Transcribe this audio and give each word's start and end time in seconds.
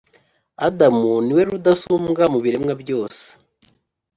Adamu 0.67 1.09
ni 1.25 1.31
we 1.37 1.41
rudasumbwa 1.49 2.23
mu 2.33 2.39
biremwa 2.43 2.73
byose. 2.81 3.23